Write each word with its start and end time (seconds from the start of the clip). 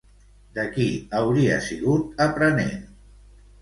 De 0.55 0.63
qui 0.77 0.87
hauria 1.21 1.61
sigut 1.69 2.27
aprenent? 2.29 2.85